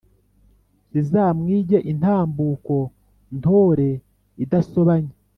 Zizamwige 0.91 1.77
intambuko 1.91 2.75
Ntore 3.37 3.89
idasobanya. 4.43 5.13